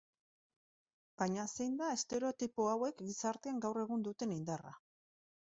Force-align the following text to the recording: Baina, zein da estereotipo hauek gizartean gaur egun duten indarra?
Baina, 1.21 1.43
zein 1.57 1.75
da 1.81 1.89
estereotipo 1.97 2.67
hauek 2.71 3.05
gizartean 3.11 3.61
gaur 3.67 3.83
egun 3.85 4.09
duten 4.09 4.35
indarra? 4.41 4.75